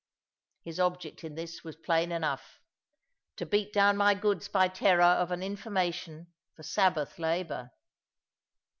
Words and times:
His 0.63 0.79
object 0.79 1.23
in 1.23 1.35
this 1.35 1.63
was 1.63 1.75
plain 1.75 2.11
enough 2.11 2.59
to 3.35 3.45
beat 3.45 3.71
down 3.71 3.97
my 3.97 4.15
goods 4.15 4.47
by 4.47 4.67
terror 4.67 5.03
of 5.03 5.29
an 5.29 5.43
information 5.43 6.25
for 6.55 6.63
Sabbath 6.63 7.19
labour. 7.19 7.69